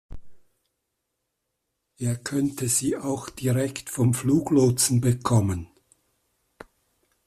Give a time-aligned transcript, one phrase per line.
[1.99, 5.67] Er könnte sie auch direkt vom Fluglotsen bekommen.